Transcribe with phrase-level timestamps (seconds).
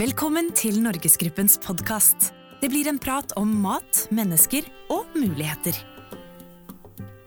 [0.00, 2.30] Velkommen til Norgesgruppens podkast.
[2.62, 5.76] Det blir en prat om mat, mennesker og muligheter.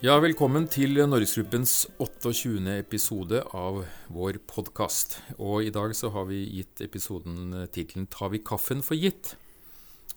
[0.01, 2.63] Ja, velkommen til Norgesgruppens 28.
[2.79, 5.19] episode av vår podkast.
[5.37, 9.35] Og i dag så har vi gitt episoden tittelen 'Tar vi kaffen for gitt'?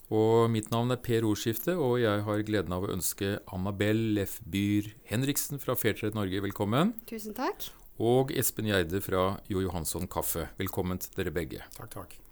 [0.08, 4.94] Og mitt navn er Per Ordskifte, og jeg har gleden av å ønske Annabel Lefbyr
[5.04, 6.94] Henriksen fra Fairtrade Norge velkommen.
[7.04, 7.68] Tusen takk.
[8.00, 10.48] Og Espen Gjerde fra Jo Johansson Kaffe.
[10.56, 11.60] Velkommen til dere begge.
[11.76, 12.25] Takk, takk.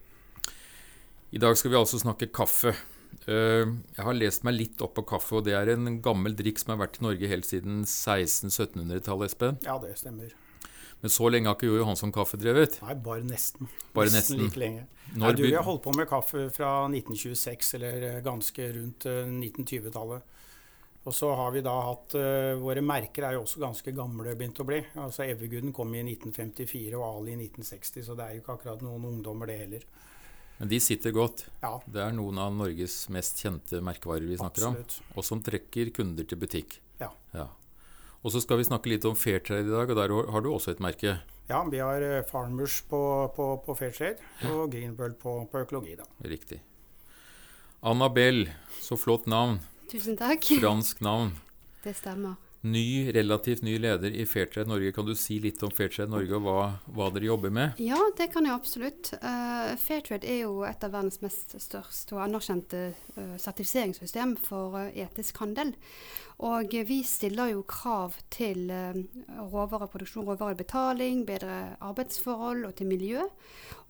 [1.35, 2.71] I dag skal vi altså snakke kaffe.
[3.27, 6.61] Eh, Jeg har lest meg litt opp på kaffe, og det er en gammel drikk
[6.63, 9.59] som har vært i Norge helt siden 1600-1700-tallet, Espen.
[9.67, 10.31] Ja, det stemmer.
[11.03, 12.79] Men så lenge har ikke Jo Johansson Kaffe drevet.
[12.81, 13.67] Nei, bare nesten.
[13.97, 14.45] Bare nesten.
[14.47, 14.87] like lenge.
[15.11, 19.09] Når Nei, du, vi har holdt på med kaffe fra 1926, eller eh, ganske rundt
[19.11, 20.31] eh, 1920-tallet.
[21.05, 24.63] Og så har vi da hatt uh, Våre merker er jo også ganske gamle begynt
[24.63, 24.79] å bli.
[25.03, 28.87] Altså Everguden kom i 1954 og Ali i 1960, så det er jo ikke akkurat
[28.87, 29.85] noen ungdommer, det heller.
[30.59, 31.47] Men de sitter godt.
[31.63, 34.77] Ja, Det er noen av Norges mest kjente merkevarer vi snakker om,
[35.17, 36.81] og som trekker kunder til butikk.
[37.01, 37.11] Ja.
[38.25, 40.71] Og så skal vi snakke litt om Fairtrade i dag, og der har du også
[40.73, 41.19] et merke.
[41.49, 43.01] ja, vi har eh, Farmers på,
[43.37, 46.07] på, på Fairtrade og Greenbird på, på økologi, da.
[46.25, 46.61] Riktig.
[47.83, 49.59] Annabelle, så flott navn.
[49.91, 50.47] Tusen takk.
[50.61, 51.35] Fransk navn.
[51.85, 52.39] Det stemmer.
[52.65, 54.93] Ny, relativt ny leder i Fairtrade Norge.
[54.93, 56.61] Kan du si litt om Fairtrade Norge og hva,
[56.97, 57.77] hva dere jobber med?
[57.85, 59.11] Ja, det kan jeg absolutt.
[59.21, 62.87] Uh, Fairtrade er jo et av verdens mest største og anerkjente
[63.19, 65.75] uh, sertifiseringssystem for uh, etisk handel.
[66.43, 73.29] Og eh, vi stiller jo krav til råvareproduksjon, råvarebetaling, bedre arbeidsforhold og til miljø.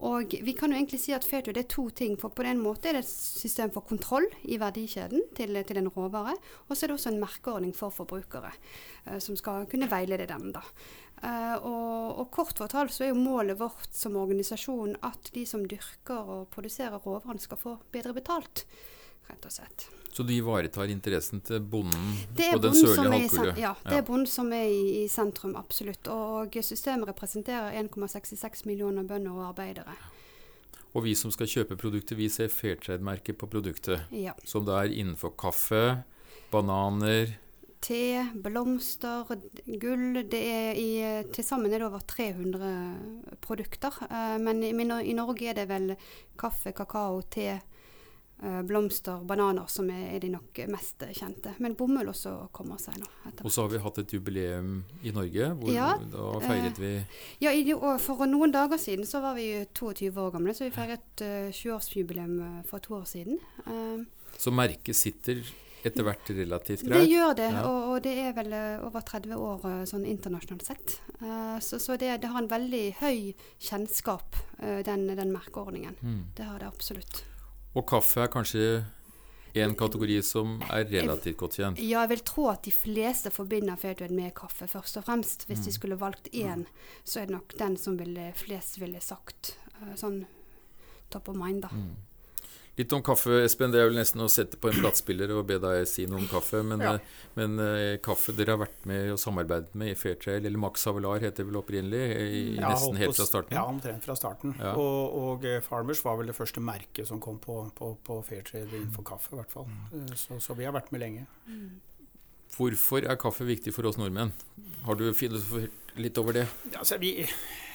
[0.04, 2.16] Og vi kan jo egentlig si at Fairtrade er to ting.
[2.20, 5.88] For på den måte er det et system for kontroll i verdikjeden til, til en
[5.88, 6.34] råvare.
[6.68, 8.63] Og så er det også en merkeordning for forbrukere, eh,
[9.20, 10.46] som skal kunne veilede dem.
[10.54, 10.62] da.
[11.24, 15.62] Eh, og, og kort fortalt så er jo målet vårt som organisasjon at de som
[15.68, 18.66] dyrker og produserer råvarene skal få bedre betalt,
[19.30, 19.86] rett og slett.
[20.14, 23.54] Så du ivaretar interessen til bonden på den sørlige halvkule?
[23.58, 26.06] Ja, det er bonden som er i, i sentrum, absolutt.
[26.12, 29.96] Og systemet representerer 1,66 millioner bønder og arbeidere.
[30.94, 34.04] Og vi som skal kjøpe produktet, vi ser Fairtrade-merket på produktet.
[34.14, 34.36] Ja.
[34.46, 36.04] Som det er innenfor kaffe,
[36.52, 37.34] bananer
[37.84, 38.00] Te,
[38.40, 39.28] blomster,
[39.80, 40.22] gull.
[40.30, 40.88] Det er i,
[41.34, 43.98] til sammen er det over 300 produkter.
[44.08, 45.92] Eh, men i, i Norge er det vel
[46.40, 47.58] kaffe, kakao, te,
[48.40, 51.52] eh, blomster, bananer som er, de nok mest kjente.
[51.60, 53.10] Men bomull også kommer seg nå.
[53.44, 55.50] Og så har vi hatt et jubileum i Norge.
[55.60, 56.94] Hvor Ja, da feiret vi
[57.44, 57.66] Ja, i,
[58.00, 62.40] for noen dager siden så var vi 22 år gamle, så vi feiret uh, 20-årsjubileum
[62.48, 63.38] eh, for to år siden.
[63.66, 64.08] Eh,
[64.40, 65.44] Så merket sitter
[65.84, 67.04] etter hvert relativt greit?
[67.04, 67.62] det gjør det, Ja.
[67.68, 70.96] og, og det er vel eh, over 30 år eh, sånn internasjonalt sett.
[71.20, 75.96] Uh, så så det, det har en veldig høy kjennskap, uh, den, den merkeordningen.
[76.00, 76.20] Mm.
[76.36, 77.24] Det har det absolutt.
[77.74, 78.84] Og kaffe er kanskje
[79.54, 81.78] en kategori som er relativt godt kjent.
[81.78, 85.44] Ja, jeg vil tro at de fleste forbinder Fairtrade med kaffe, først og fremst.
[85.46, 86.64] Hvis de skulle valgt én,
[87.06, 89.54] så er det nok den som ville, flest ville sagt.
[90.00, 90.24] sånn
[91.10, 91.70] top of mind, da.
[91.70, 91.94] Mm.
[92.76, 93.70] Litt om kaffe, Espen.
[93.70, 96.26] Det er vel nesten å sette på en platespiller og be deg si noe om
[96.26, 96.58] kaffe.
[96.66, 96.94] Men, Ja.
[96.94, 97.00] eh,
[97.36, 101.20] men eh, kaffe dere har vært med og samarbeidet med i Fairtrail, eller Max Havelar
[101.22, 103.54] heter det vel opprinnelig, i, Ja, nesten helt fra starten?
[103.54, 104.56] Ja, omtrent fra starten.
[104.58, 104.72] Ja.
[104.74, 108.66] Og, og eh, Farmers var vel det første merket som kom på, på, på Fairtrail
[108.66, 109.66] innenfor kaffe, i hvert fall.
[109.70, 110.08] Mm.
[110.10, 111.26] Eh, Så, så vi har vært med lenge.
[112.56, 114.30] Hvorfor er kaffe viktig for oss nordmenn?
[114.86, 116.44] Har du filosofert litt over det?
[116.72, 117.10] Ja, altså, vi,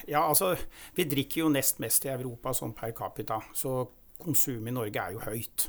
[0.08, 0.54] ja, altså,
[0.96, 3.82] vi drikker jo nest mest i Europa sånn per capita, så
[4.22, 5.68] konsumet i Norge er jo høyt.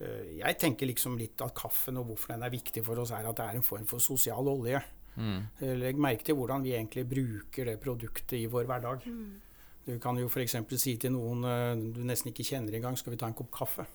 [0.00, 3.26] Eh, Jeg tenker liksom litt at kaffen og hvorfor den er viktig for oss, er
[3.28, 4.82] at det er en form for sosial olje.
[5.16, 5.40] Mm.
[5.62, 9.06] Eh, Legg merke til hvordan vi egentlig bruker det produktet i vår hverdag.
[9.86, 10.56] Du kan jo f.eks.
[10.80, 13.86] si til noen eh, du nesten ikke kjenner engang 'skal vi ta en kopp kaffe'?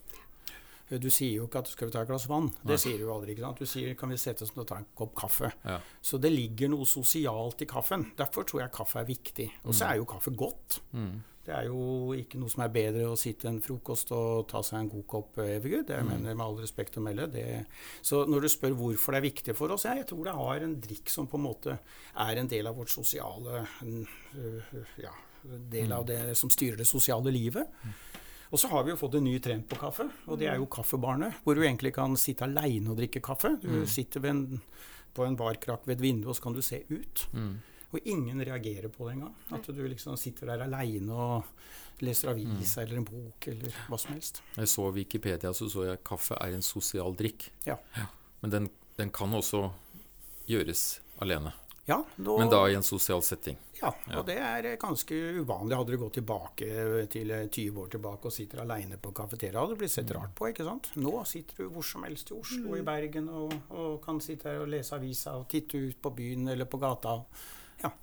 [0.89, 2.49] Du sier jo ikke at 'skal vi ta et glass vann'?
[2.63, 2.71] Nei.
[2.71, 3.31] Det sier du jo aldri.
[3.35, 3.59] ikke sant?
[3.59, 5.51] Du sier 'kan vi sette oss ned og ta en kopp kaffe'?
[5.65, 5.79] Ja.
[6.01, 8.11] Så det ligger noe sosialt i kaffen.
[8.17, 9.51] Derfor tror jeg kaffe er viktig.
[9.65, 10.79] Og så er jo kaffe godt.
[10.93, 11.21] Mm.
[11.49, 14.83] Det er jo ikke noe som er bedre å sitte en frokost og ta seg
[14.83, 15.87] en god kopp eh, Evergood.
[15.89, 16.09] Det Mm.
[16.11, 17.25] mener med all respekt å melde.
[17.33, 17.45] Det.
[18.05, 20.61] Så når du spør hvorfor det er viktig for oss, ja, jeg tror det har
[20.67, 21.79] en drikk som på en måte
[22.15, 24.05] er en del av vårt sosiale mm,
[24.37, 25.15] øh, Ja,
[25.73, 27.65] del av det som styrer det sosiale livet.
[28.51, 30.65] Og så har vi jo fått en ny trend på kaffe, og det er jo
[30.69, 31.41] kaffebarnet.
[31.43, 33.55] Hvor du egentlig kan sitte aleine og drikke kaffe.
[33.61, 34.61] Du sitter ved en,
[35.13, 37.27] på en barkrakk ved et vindu, og så kan du se ut.
[37.33, 37.59] Mm.
[37.89, 39.35] Og ingen reagerer på det engang.
[39.55, 44.13] At du liksom sitter der aleine og leser avis eller en bok eller hva som
[44.15, 44.43] helst.
[44.55, 47.49] Jeg så Wikipedia, så så jeg at kaffe er en sosial drikk.
[47.67, 47.79] Ja.
[48.41, 48.69] Men den,
[48.99, 49.67] den kan også
[50.49, 51.53] gjøres alene.
[51.89, 53.57] Ja, da, Men da i en sosial setting?
[53.79, 54.21] Ja, og ja.
[54.27, 55.73] det er ganske uvanlig.
[55.79, 56.67] Hadde du gått tilbake
[57.09, 60.19] til 20 år tilbake og sitter aleine på kafeteria, hadde du blitt sett mm.
[60.19, 60.51] rart på.
[60.51, 60.91] ikke sant?
[61.01, 62.77] Nå sitter du hvor som helst i Oslo, mm.
[62.77, 66.53] i Bergen, og, og, kan sitte her og lese avisa og titte ut på byen
[66.53, 67.15] eller på gata.
[67.83, 67.93] Ja.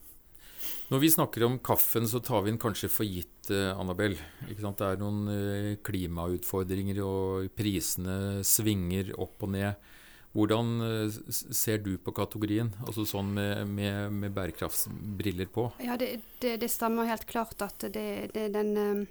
[0.87, 4.15] Når vi snakker om kaffen, så tar vi den kanskje for gitt, eh, Annabel.
[4.47, 9.89] Det er noen eh, klimautfordringer, og prisene svinger opp og ned.
[10.37, 15.71] Hvordan eh, ser du på kategorien, altså sånn med, med, med bærekraftsbriller på?
[15.83, 19.07] Ja, det, det, det, stemmer helt klart at det, det den eh,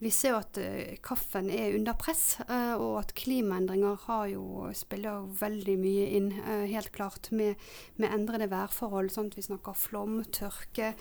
[0.00, 4.68] vi ser jo at uh, kaffen er under press, uh, og at klimaendringer har jo,
[4.76, 6.30] spiller jo veldig mye inn.
[6.70, 7.60] Helt klart med,
[8.00, 9.10] med, endrede værforhold.
[9.12, 10.92] Sånn vi snakker flom, tørke,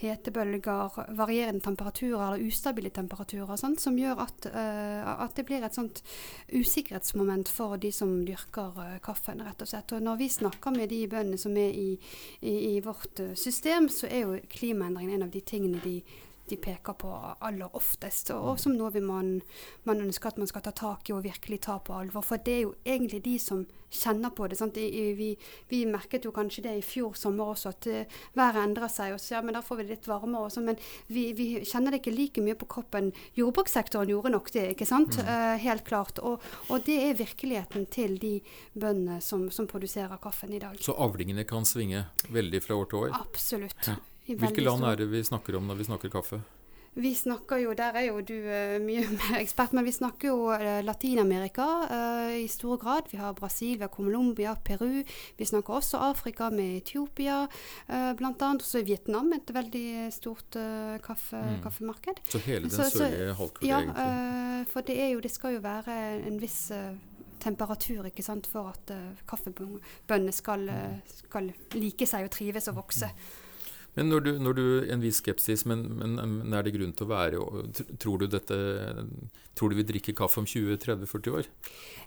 [0.00, 3.56] hetebølger, varierende temperaturer eller ustabile temperaturer.
[3.60, 6.02] Sånt, som gjør at, at, det blir et sånt
[6.52, 9.96] usikkerhetsmoment for de som dyrker kaffen, rett og slett.
[9.96, 11.88] Og når vi snakker med de bøndene som er i,
[12.40, 15.98] i, i vårt system, så er jo klimaendringen en av de tingene de
[16.50, 17.10] de peker på
[17.40, 19.38] aller oftest, og som noe man,
[19.88, 22.24] man, ønsker at man skal ta tak i og virkelig ta på alvor.
[22.26, 23.64] For det er jo egentlig de som
[23.94, 24.58] kjenner på det.
[24.76, 25.30] I, vi,
[25.70, 29.14] vi, merket jo kanskje det i fjor sommer også, at uh, været endrer seg.
[29.14, 30.64] og så, ja, men Da får vi det litt varmere også.
[30.66, 33.12] Men vi, vi, kjenner det ikke like mye på kroppen.
[33.38, 35.16] Jordbrukssektoren gjorde nok det, ikke sant?
[35.16, 35.30] Mm.
[35.30, 36.20] Uh, helt klart.
[36.20, 38.34] Og, og, det er virkeligheten til de
[38.74, 40.76] bøndene som, som, produserer kaffen i dag.
[40.82, 43.16] Så avlingene kan svinge veldig fra år til år?
[43.24, 43.88] Absolutt.
[43.88, 43.96] Ja.
[44.24, 46.40] Hvilke land er det vi snakker om når vi snakker kaffe?
[46.94, 50.50] Vi snakker jo, Der er jo du uh, mye mer ekspert, men vi snakker jo
[50.52, 53.08] uh, Latin-Amerika uh, i stor grad.
[53.10, 55.02] Vi har Brasil, vi har Colombia, Peru.
[55.36, 58.52] Vi snakker også Afrika med Etiopia uh, bl.a.
[58.54, 60.54] Også Vietnam, et veldig stort
[61.02, 61.62] kaffe, mm.
[61.64, 62.22] kaffemarked.
[62.30, 64.68] Så hele den sørlige halvkule, ja, egentlig?
[64.70, 65.96] For det, jo, det, skal jo være
[66.28, 66.68] en viss
[67.42, 68.92] temperatur ikke sant, for at
[69.28, 70.68] kaffebøndene skal,
[71.10, 73.10] skal, like seg og trives og vokse.
[73.10, 73.43] Mm.
[73.94, 77.06] Men når du, når du, En viss skepsis, men, men, men, er det grunn til
[77.06, 77.42] å være
[78.02, 78.58] Tror du dette
[79.54, 81.48] Tror du vi drikker kaffe om 20-30-40 år?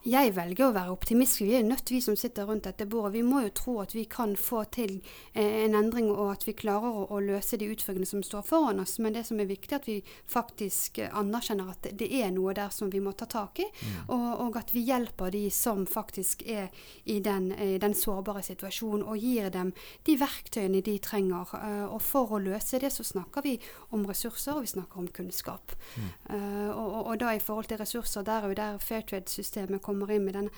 [0.04, 1.40] Jeg velger å være optimist.
[1.40, 3.14] Vi er nødt, vi som sitter rundt dette bordet.
[3.16, 4.98] Vi må jo tro at vi kan få til
[5.32, 8.84] eh, en endring, og at vi klarer å, å, løse de utfordringene som står foran
[8.84, 8.98] oss.
[9.00, 9.98] Men det som er viktig, er at vi
[10.28, 13.70] faktisk anerkjenner at det er noe der som vi må ta tak i.
[13.72, 13.96] Mm.
[14.18, 16.68] Og, og, at vi hjelper de som faktisk er
[17.08, 19.72] i den, den, sårbare situasjonen, og gir dem
[20.04, 21.56] de verktøyene de trenger.
[21.56, 23.56] Uh, og for å løse det, så snakker vi
[23.96, 25.76] om ressurser, og vi snakker om kunnskap.
[25.96, 26.10] Mm.
[26.32, 30.12] Uh, og, og, da i forhold til ressurser, der er jo der fair trade-systemet kommer
[30.14, 30.52] inn med den,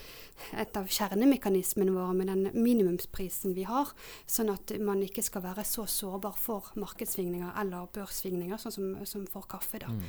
[0.58, 3.94] et av kjernemekanismene våre med den minimumsprisen vi har,
[4.30, 9.26] sånn at man ikke skal være så sårbar for markedssvingninger eller børssvingninger, sånn som, som
[9.30, 9.84] for kaffe.
[9.84, 9.92] da.
[9.94, 10.06] Mm.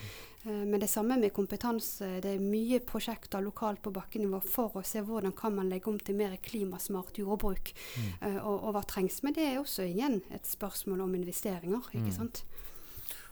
[0.47, 2.07] Uh, men det samme med kompetanse.
[2.25, 5.99] Det er mye prosjekter lokalt på bakkenivå for å se hvordan kan man legge om
[6.01, 7.73] til mer klimasmart jordbruk.
[7.75, 8.09] Mm.
[8.23, 9.21] Uh, og, og, hva trengs.
[9.27, 11.91] med det er også igjen et spørsmål om investeringer.
[11.95, 12.13] ikke mm.
[12.13, 12.45] sant?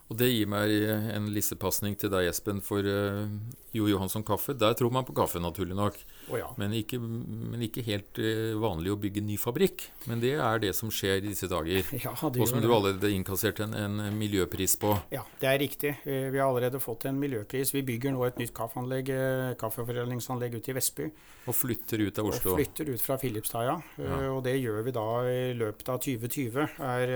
[0.08, 0.72] Og det gir meg
[1.12, 3.28] en lissepasning til deg, Espen, for uh,
[3.76, 4.54] Jo Johansson Kaffe.
[4.56, 5.98] Der tror man på kaffe, naturlig nok.
[6.30, 6.46] Oh, ja.
[6.56, 9.84] men, ikke, men, ikke, helt uh, vanlig å bygge ny fabrikk.
[10.08, 11.84] Men det er det som skjer i disse dager.
[12.08, 14.94] Ja, og som du allerede innkasserte en, en, miljøpris på.
[15.12, 15.90] Ja, det er riktig.
[16.06, 17.74] Vi har allerede fått en miljøpris.
[17.74, 21.10] Vi bygger nå et nytt kaffeanlegg, eh, kaffeforedlingsanlegg ute i Vestby.
[21.50, 22.54] Og flytter ut av Oslo.
[22.54, 23.76] Og flytter ut fra Filipstad, ja.
[24.00, 24.22] ja.
[24.30, 27.14] Og det gjør vi da i løpet av 2020, er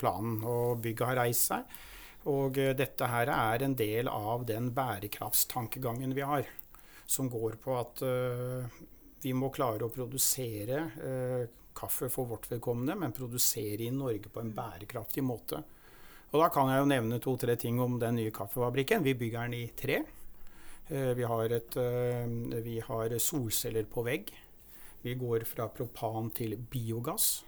[0.00, 0.40] planen.
[0.48, 1.80] Og bygget har reist seg.
[2.30, 6.46] Og eh, dette her er en del av den bærekraftstankegangen vi har,
[7.06, 8.62] som går på at uh,
[9.22, 11.42] vi må klare å produsere uh,
[11.74, 15.62] kaffe for vårt vedkommende, men produsere i Norge på en bærekraftig måte.
[16.32, 19.04] Og Da kan jeg jo nevne to-tre ting om den nye kaffefabrikken.
[19.04, 19.98] Vi bygger den i tre.
[20.88, 21.76] Vi, har et,
[22.64, 24.32] vi har solceller på vegg.
[25.04, 27.42] Vi går fra propan til biogass.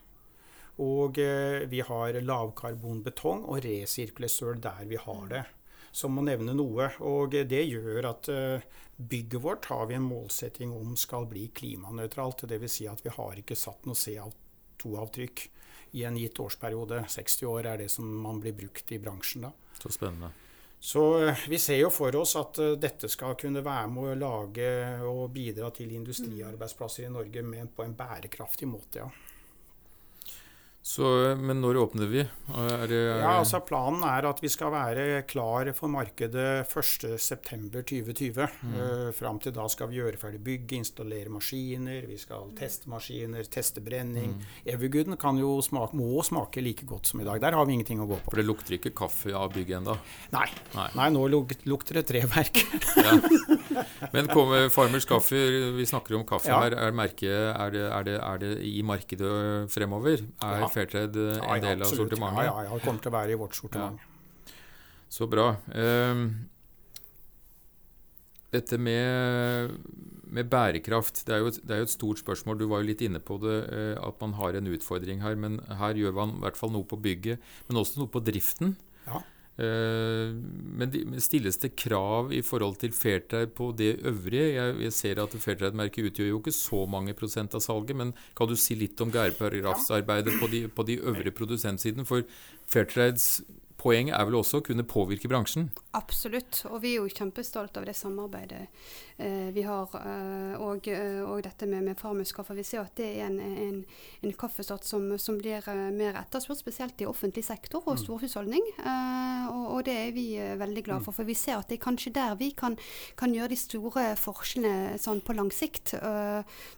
[0.83, 5.45] Og eh, vi har lavkarbonbetong og resirkulesøl der vi har det.
[5.95, 6.88] Som å nevne noe.
[7.07, 8.64] Og det gjør at eh,
[8.97, 12.47] bygget vårt har vi en målsetting om skal bli klimanøytralt.
[12.50, 12.78] Dvs.
[12.81, 15.45] Si at vi har ikke satt noe CO2-avtrykk
[15.95, 17.04] i en gitt årsperiode.
[17.09, 19.52] 60 år er det som man blir brukt i bransjen da.
[19.78, 20.33] Så spennende.
[20.83, 24.66] Så eh, vi ser jo for oss at dette skal kunne være med å lage
[25.07, 29.24] og bidra til industriarbeidsplasser i Norge men på en bærekraftig måte, ja.
[30.85, 31.07] Så,
[31.41, 32.21] men når åpner vi?
[32.21, 38.43] Er det, er ja, altså Planen er at vi skal være klar for markedet 1.9.2020.
[38.61, 38.75] Mm.
[38.76, 43.49] Uh, Fram til da skal vi gjøre ferdig bygg, installere maskiner, vi skal teste maskiner,
[43.49, 44.35] teste brenning.
[44.37, 44.45] Mm.
[44.75, 45.17] Evergooden
[45.64, 47.41] smake, må smake like godt som i dag.
[47.41, 48.35] Der har vi ingenting å gå på.
[48.35, 49.97] For det lukter ikke kaffe av bygget ennå?
[50.37, 50.50] Nei.
[50.76, 50.88] Nei.
[51.00, 51.09] Nei.
[51.17, 51.25] nå
[51.64, 52.61] lukter det treverk.
[53.00, 53.17] ja.
[54.14, 55.38] Men kommer Farmers Kaffe,
[55.75, 56.61] vi snakker om kaffe ja.
[56.62, 56.76] her.
[56.79, 59.33] Er, merke, er, det, er, det, er, det, i markedet
[59.73, 60.23] fremover?
[60.45, 62.45] Er Fairtrade en Ja, ja, del av sortimentet?
[62.49, 64.00] Ja, ja, det kommer til å være i vårt sortiment.
[65.14, 65.49] Så bra.
[65.71, 66.25] Um,
[68.54, 69.73] dette med,
[70.31, 72.59] med bærekraft, det er, et- det er jo et stort spørsmål.
[72.59, 75.35] Du var jo litt inne på det, eh, at man har en utfordring her.
[75.35, 77.38] Men her gjør man i hvert fall noe på bygget,
[77.69, 78.76] men også noe på driften.
[79.07, 79.23] Ja.
[79.58, 80.34] Eh,
[80.76, 84.54] Men de- stilles det krav i forhold til Fairtrade på det øvrige?
[84.54, 88.49] Jeg, jeg ser at Fairtrade-merket utgjør jo ikke så mange prosent av salget, men kan
[88.50, 92.04] du si litt om gærparagrafsarbeidet på, de, på de øvrige produsentsiden?
[92.06, 92.23] For
[92.66, 93.42] Fairtrades
[93.85, 95.69] poeng er vel også å kunne påvirke bransjen?
[95.95, 96.62] Absolutt.
[96.71, 98.62] Og vi er jo kjempestolt av det samarbeidet
[99.19, 99.93] eh, vi har.
[100.00, 102.57] Eh, og, eh, og dette med, med farmuskaffe.
[102.57, 103.81] Vi ser at det er en, en,
[104.25, 108.64] en kaffesort som, som blir eh, mer etterspurt, spesielt i offentlig sektor og storhusholdning.
[108.81, 111.17] Eh, og, og det er vi eh, veldig glad for.
[111.17, 112.79] For vi ser at det er kanskje der vi kan,
[113.21, 115.95] kan gjøre de store forskjellene sånn på lang sikt.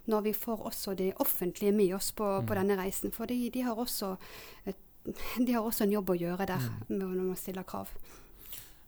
[0.07, 3.13] når vi får også det offentlige med oss på, på denne reisen.
[3.15, 4.15] For de, de har også
[4.67, 4.77] et
[5.37, 7.91] de har også en jobb å gjøre der når man stiller krav.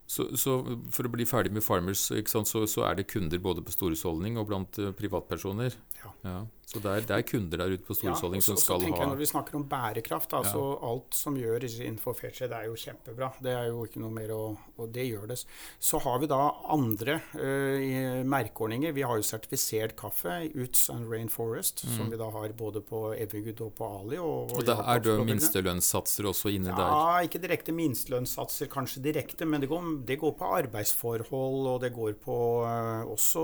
[0.09, 0.55] Så, så
[0.89, 4.39] for å bli ferdig med Farmers, sant, så, så er det kunder både på storhusholdning
[4.41, 5.75] og blant uh, privatpersoner?
[6.23, 6.47] Ja.
[6.69, 9.07] Så det er, det er kunder der ute på storhusholdning ja, som skal ha jeg
[9.09, 13.31] Når vi snakker om bærekraft, da, så alt som gjøres innenfor Fairtrade er jo kjempebra.
[13.41, 14.41] Det er jo ikke noe mer å
[14.77, 15.39] Og det gjør det.
[15.81, 16.37] Så har vi da
[16.69, 18.93] andre uh, merkeordninger.
[18.93, 23.65] Vi har jo sertifisert kaffe, Uts and Rainforest, som vi da har både på Evergood
[23.65, 24.21] og på Ali.
[24.21, 26.85] Og, og, Og da er det minstelønnssatser også inne der?
[26.85, 31.91] Ja, ikke direkte minstelønnssatser, kanskje direkte, men det går, det går på arbeidsforhold, og det
[31.95, 32.37] går på
[32.67, 33.43] eh, også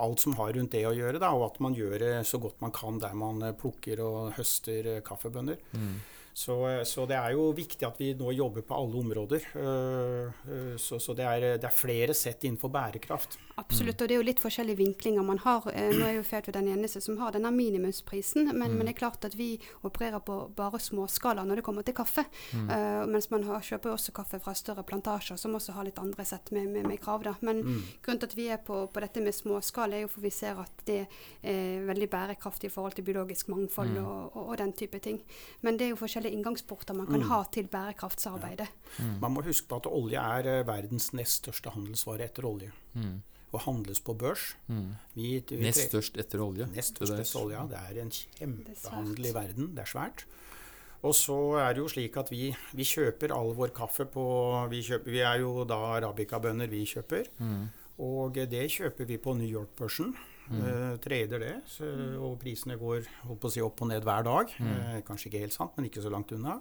[0.00, 2.60] alt som har rundt det å gjøre, da, og at man gjør det så godt
[2.64, 5.60] man kan der man plukker og høster eh, kaffebønner.
[6.32, 9.46] Så, eh, så det er jo viktig at vi nå jobber på alle områder.
[9.54, 13.38] eh, eh, Så, så det, er, det er flere sett innenfor bærekraft.
[13.60, 15.66] Absolutt, og det er jo litt forskjellige vinklinger man har.
[15.68, 19.24] Nå er jo Fairtrade den eneste som har denne minimumsprisen, men, men det er klart
[19.28, 22.24] at vi opererer på bare småskala når det kommer til kaffe.
[22.54, 26.24] Eh, mens man har, kjøper også kaffe fra større plantasjer som også har litt andre
[26.24, 27.22] sett med, med, med krav.
[27.26, 27.34] da.
[27.44, 27.60] Men
[28.00, 30.56] grunnen til at vi er på, på dette med småskala, er jo for vi ser
[30.62, 31.02] at det
[31.42, 35.20] er veldig bærekraftig i forhold til biologisk mangfold og, og, og den type ting.
[35.60, 38.68] Men det er jo forskjellige inngangsporter man kan ha til bærekraftsarbeidet.
[39.20, 42.72] Man må huske på at olje er eh, verdens nest største handelsvare etter olje.
[43.50, 44.52] Og handles på børs.
[45.16, 46.68] Vi, vi Nest størst etter olje.
[46.70, 47.64] Nest størst etter olje, ja.
[47.66, 49.72] Det er en kjempehandel i verden.
[49.74, 50.24] Det er svært.
[51.02, 54.24] Og så er det jo slik at vi, vi kjøper all vår kaffe på
[54.70, 57.30] Vi, kjøper, vi er jo da arabicabønder vi kjøper.
[58.00, 60.14] Og det kjøper vi på New York-børsen.
[60.50, 61.86] Uh, trader det, så,
[62.18, 63.04] og prisene går
[63.50, 64.54] si, opp og ned hver dag.
[64.58, 66.58] Eh, kanskje ikke helt sant, men ikke så langt unna.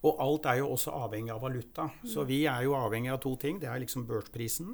[0.00, 1.90] Og alt er jo også avhengig av valuta.
[2.08, 3.58] Så vi er jo avhengig av to ting.
[3.60, 4.72] Det er liksom børsprisen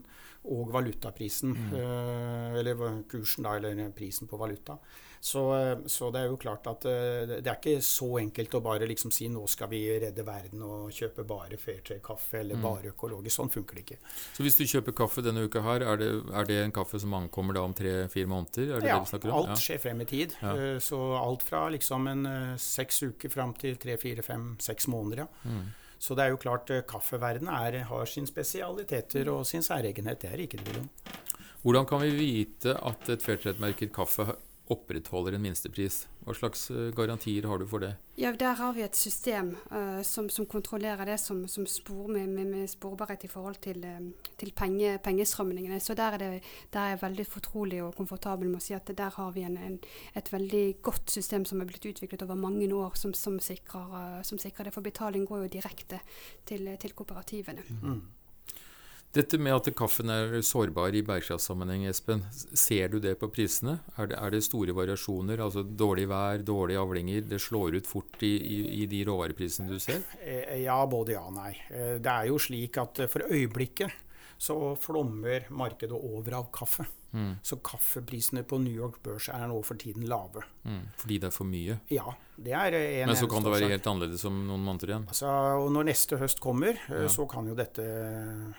[0.54, 1.56] og valutaprisen.
[1.74, 4.78] Eh, eller kursen, da, eller prisen på valuta.
[5.20, 8.54] Så, eh, så det er jo klart at eh, det det er ikke så enkelt
[8.58, 12.92] å bare liksom si nå skal vi redde verden og kjøpe bare Fairtrade-kaffe eller bare
[12.92, 13.36] økologisk.
[13.36, 13.98] Sånn funker det ikke.
[14.36, 17.14] Så hvis du kjøper kaffe denne uka her, er det, er det en kaffe som
[17.18, 18.76] ankommer da om tre-fire måneder?
[18.76, 20.36] Er det Ja, det alt skjer frem i tid.
[20.42, 20.54] Ja.
[20.54, 22.26] Eh, Så alt fra liksom en
[22.58, 25.28] seks uker fram til tre, fire, fem, seks måneder, ja.
[25.44, 25.66] Mm.
[25.98, 30.20] Så det er jo klart kaffeverdenen er, har sine spesialiteter og sin særegenhet.
[30.20, 30.90] Det er det ikke om.
[31.66, 34.36] Hvordan kan vi vite at et Fairtrade-merket kaffe
[34.72, 36.06] opprettholder en minstepris?
[36.26, 37.92] Hva slags eh, garantier har du for det?
[38.18, 42.28] Ja, Der har vi et system uh, som, som kontrollerer det som, som spor med,
[42.28, 44.00] med, med sporbarhet i forhold til, eh,
[44.38, 45.80] til penge, pengestrømningene.
[45.80, 46.42] Så der er, det,
[46.72, 49.56] der er jeg veldig fortrolig og komfortabel med å si at der har vi en,
[49.56, 49.78] en,
[50.16, 54.22] et veldig godt system som er blitt utviklet over mange år, som, som, sikrer, uh,
[54.26, 54.74] som sikrer det.
[54.74, 56.02] For betaling går jo direkte
[56.44, 57.62] til, til kooperativene.
[57.82, 58.02] Mm.
[59.16, 63.78] Dette med at kaffen er sårbar i bærekraftsammenheng, Espen, ser du det på prisene?
[63.96, 65.40] Er det, er det store variasjoner?
[65.40, 69.78] Altså dårlig vær, dårlige avlinger, det slår ut fort i, i, i de råvareprisene du
[69.80, 70.02] ser?
[70.20, 71.54] Eh, Ja, både ja og nei.
[71.70, 73.94] Eh, Det er jo slik at eh, for øyeblikket
[74.38, 76.86] så flommer markedet over av kaffe.
[77.16, 77.36] Mm.
[77.42, 80.42] Så kaffeprisene på New York Børs er nå for tiden lave.
[80.66, 80.82] Mm.
[81.00, 81.78] Fordi det er for mye.
[81.88, 84.90] Ja, det er eh, en Men så kan det være helt annerledes om noen måneder
[84.92, 85.06] igjen.
[85.08, 85.30] Altså,
[85.62, 87.08] og når neste høst kommer, eh, Ja.
[87.08, 87.86] så kan jo dette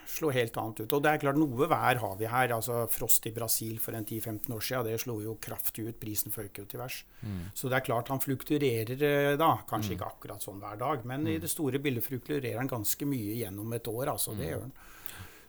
[0.10, 0.96] slå helt annet ut.
[0.98, 2.56] Og det er klart, noe vær har vi her.
[2.58, 6.00] Altså, frost i Brasil for en 10-15 år siden, det slo jo kraftig ut.
[6.02, 7.04] Prisen føk jo til værs.
[7.22, 7.52] Mm.
[7.54, 9.52] Så det er klart han flukturerer eh, da.
[9.70, 13.38] Kanskje ikke akkurat sånn hver dag, men i det store bildet flukturerer han ganske mye
[13.44, 14.08] gjennom et år.
[14.16, 14.74] altså, det gjør han.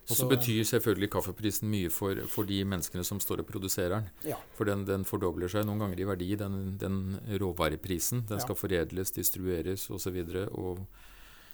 [0.08, 4.06] Og så betyr selvfølgelig kaffeprisen mye for, for de menneskene som står og produserer den.
[4.30, 4.38] Ja.
[4.56, 8.22] For den, den fordobler seg noen ganger i verdi, den, den råvareprisen.
[8.30, 8.44] Den Ja.
[8.46, 10.00] skal foredles, distribueres osv.
[10.08, 10.80] Så, videre, og,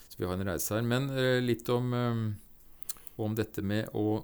[0.08, 0.86] så vi har en reise her.
[0.86, 4.22] Men eh, litt om, eh, om dette med å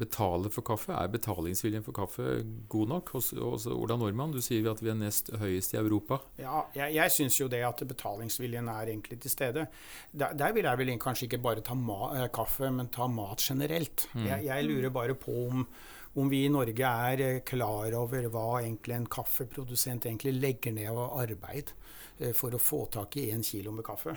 [0.00, 0.94] betale for kaffe?
[0.94, 2.42] Er betalingsviljen for kaffe
[2.72, 4.34] god nok hos, hos Ola Nordmann?
[4.34, 6.20] Du sier at vi er nest høyest i Europa.
[6.40, 9.66] Ja, jeg, jeg syns jo det at betalingsviljen er egentlig til stede.
[10.12, 14.08] Der, der vil jeg vel kanskje ikke bare ta eh, kaffe, men ta mat generelt.
[14.14, 14.26] Mm.
[14.26, 15.66] Jeg, jeg, lurer bare på om,
[16.16, 20.92] om vi i Norge er eh, klar over hva egentlig en kaffeprodusent egentlig legger ned
[20.92, 21.74] av arbeid
[22.18, 24.16] eh, for å få tak i én kilo med kaffe.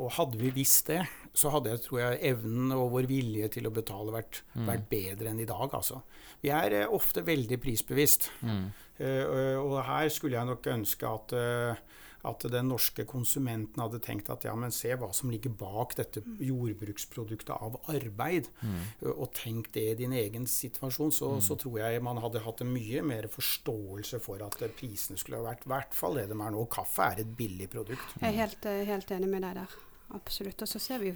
[0.00, 1.02] Og hadde vi visst det,
[1.36, 4.64] så hadde jeg, tror jeg, evnen og vår vilje til å betale vært, mm.
[4.68, 5.74] vært bedre enn i dag.
[5.76, 6.00] Altså.
[6.40, 8.30] Vi er eh, ofte veldig prisbevisst.
[8.40, 8.64] Mm.
[9.02, 14.30] Eh, og her skulle jeg nok ønske at, uh, at den norske konsumenten hadde tenkt
[14.30, 18.50] at ja, men se hva som ligger bak dette jordbruksproduktet av arbeid.
[18.62, 18.80] Mm.
[19.12, 21.12] og tenk det i din egen situasjon.
[21.12, 21.44] Så, mm.
[21.44, 25.48] så, tror jeg man hadde hatt en mye mer forståelse for at prisene skulle ha
[25.50, 26.66] vært i hvert fall det de er nå.
[26.72, 28.20] Kaffe er et billig produkt.
[28.20, 29.80] Jeg er helt, helt enig med deg der.
[30.14, 30.62] Absolutt.
[30.62, 31.12] Og så ser vi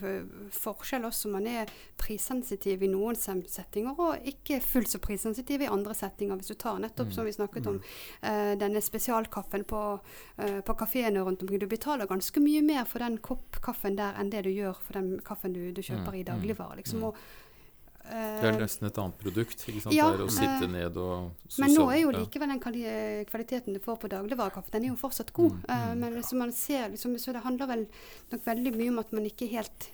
[0.57, 1.29] forskjell også.
[1.33, 6.41] Man er prissensitiv i noen settinger, og ikke fullt så prissensitiv i andre settinger.
[6.41, 7.17] Hvis du tar nettopp, mm.
[7.17, 7.81] som vi snakket om,
[8.25, 9.83] uh, denne spesialkaffen på,
[10.41, 11.61] uh, på kafeene rundt omkring.
[11.61, 14.99] Du betaler ganske mye mer for den kopp kaffen der enn det du gjør for
[14.99, 16.21] den kaffen du, du kjøper mm.
[16.21, 16.81] i dagligvare.
[16.81, 17.05] Liksom.
[17.05, 17.11] Mm.
[17.11, 17.45] Og,
[18.11, 19.63] det er nesten et annet produkt.
[19.67, 19.95] ikke sant?
[19.97, 24.01] Ja, å sitte ned og sosial, Men nå er jo likevel den kvaliteten du får
[24.03, 25.59] på dagligvarekaffe, den er jo fortsatt god.
[25.65, 27.87] Mm, mm, men liksom man ser, liksom, så det handler vel
[28.33, 29.91] nok veldig mye om at man ikke helt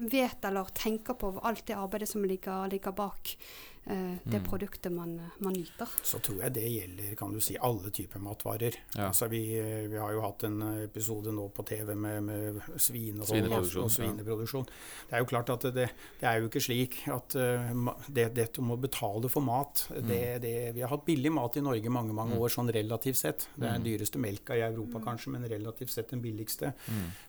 [0.00, 4.44] vet eller tenker på alt det arbeidet som ligger, ligger bak eh, det mm.
[4.44, 5.88] produktet man, man, nyter.
[6.02, 8.76] Så tror jeg det gjelder kan du si, alle typer matvarer.
[8.94, 9.08] Ja.
[9.08, 9.40] Altså, vi,
[9.88, 14.68] vi, har jo hatt en episode nå på TV med, med svinehold svineproduksjon, og svineproduksjon.
[14.68, 15.08] Ja.
[15.08, 15.86] Det er jo klart at det,
[16.20, 20.10] det er jo ikke slik at uh, det, dette om å betale for mat mm.
[20.10, 22.42] det, det, Vi har hatt billig mat i Norge mange mange mm.
[22.44, 23.48] år, sånn relativt sett.
[23.56, 23.88] Det er den mm.
[23.88, 25.06] dyreste melka i Europa mm.
[25.08, 26.74] kanskje, men relativt sett den billigste.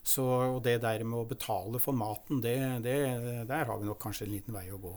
[0.04, 0.26] Så
[0.64, 4.56] det der med å betale for maten, det, der har vi nok kanskje en liten
[4.56, 4.94] vei å gå.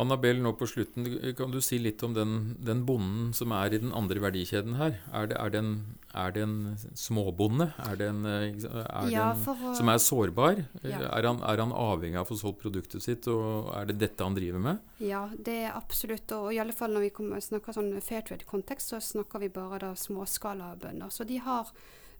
[0.00, 1.04] Annabelle, nå på slutten,
[1.36, 4.94] kan du si litt om den, den, bonden som er i den andre verdikjeden her?
[5.12, 5.74] Er det, er det, en,
[6.16, 6.54] er det en,
[6.96, 7.68] småbonde?
[7.84, 10.62] Er det en, er ja, en som er sårbar?
[10.80, 11.02] Ja.
[11.10, 14.24] Er, han, er, han, avhengig av å få solgt produktet sitt, og er det dette
[14.24, 14.92] han driver med?
[15.04, 16.32] Ja, det er absolutt.
[16.38, 19.82] Og i alle fall når vi kommer, snakker sånn fair trade-kontekst, så snakker vi bare
[19.84, 21.12] da småskalabønder.
[21.12, 21.68] Så de har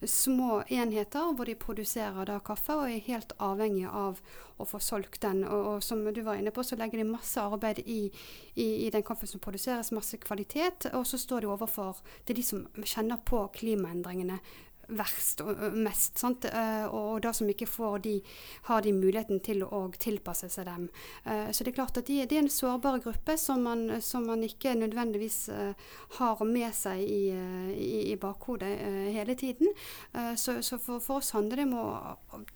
[0.08, 4.20] små enheter hvor de produserer da kaffe, og er helt avhengig av
[4.60, 5.44] å få solgt den.
[5.44, 8.04] Og, og, som du var inne på, så legger de masse arbeid i,
[8.54, 10.90] i, i den kaffen som produseres, masse kvalitet.
[10.92, 14.38] Og så står de overfor Det er de som kjenner på klimaendringene
[14.98, 16.18] verst og mest.
[16.20, 16.46] Sant?
[16.92, 18.16] Og, da som ikke får de,
[18.68, 20.88] har de muligheten til å tilpasse seg dem.
[21.24, 24.42] Så det er klart at de, de er en sårbar gruppe som man, som man
[24.44, 25.38] ikke nødvendigvis
[26.18, 27.22] har med seg i,
[27.76, 28.72] i, i bakhodet
[29.14, 29.70] hele tiden.
[30.36, 31.86] så, så for, for, oss handler det om å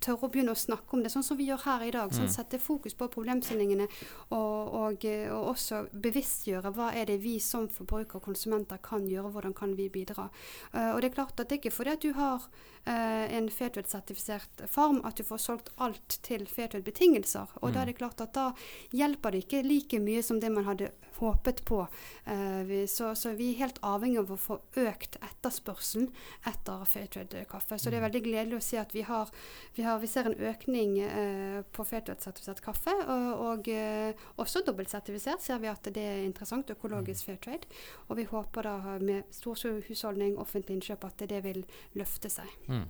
[0.03, 2.15] tørre å begynne å snakke om det, sånn som vi gjør her i dag.
[2.15, 7.69] Sånn, sette fokus på problemstillingene og, og, og, også bevisstgjøre hva er det vi som
[7.73, 10.29] forbrukere og konsumenter kan gjøre, hvordan kan vi bidra.
[10.73, 12.49] og det er klart at det er ikke fordi at du har har
[12.87, 17.59] eh, en Fairtrade-sertifisert farm, at du får solgt alt til Fairtrade-betingelser.
[17.63, 17.75] Og mm.
[17.75, 18.51] da er det klart at da
[18.95, 21.87] hjelper det ikke like mye som det man hadde håpet på.
[22.25, 26.11] Eh, vi, så, så, vi er helt avhengig av å få økt etterspørselen
[26.49, 27.79] etter Fairtrade-kaffe.
[27.79, 28.09] Så det er mm.
[28.09, 29.33] veldig gledelig å se at vi, har,
[29.77, 32.95] vi, har, vi ser en økning eh, på Fairtrade-sertifisert kaffe.
[33.07, 37.27] Og, og eh, også dobbeltsertifisert ser vi at det er interessant økologisk mm.
[37.31, 37.73] Fairtrade.
[38.09, 39.57] Og vi håper da med stor
[39.89, 41.63] husholdning, offentlig innkjøp, at det vil
[41.97, 42.49] løfte seg.
[42.69, 42.87] Mm.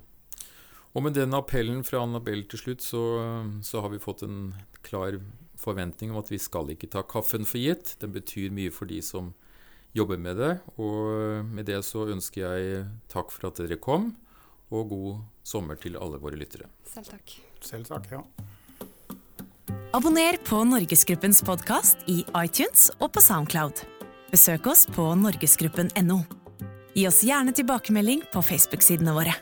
[0.96, 3.02] Og med den appellen fra Annabelle til slutt, så,
[3.60, 4.54] så har vi fått en
[4.86, 5.18] klar
[5.60, 7.96] forventning om at vi skal ikke ta kaffen for gitt.
[8.00, 9.34] Den betyr mye for de som
[9.96, 10.52] jobber med det.
[10.80, 14.14] Og med det så ønsker jeg takk for at dere kom,
[14.72, 16.70] og god sommer til alle våre lyttere.
[16.88, 17.36] Selv takk.
[17.64, 18.24] Selv takk, ja.
[19.96, 23.84] Abonner på Norgesgruppens podkast i iTunes og på Soundcloud.
[24.32, 26.20] Besøk oss på norgesgruppen.no.
[26.96, 29.34] Gi oss gjerne tilbakemelding på Facebook-sidene våre.